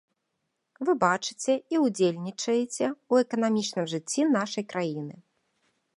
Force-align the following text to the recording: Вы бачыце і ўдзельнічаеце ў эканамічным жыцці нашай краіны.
Вы 0.87 0.95
бачыце 1.03 1.53
і 1.75 1.81
ўдзельнічаеце 1.85 2.87
ў 2.87 3.13
эканамічным 3.27 3.85
жыцці 3.95 4.21
нашай 4.37 4.63
краіны. 4.75 5.15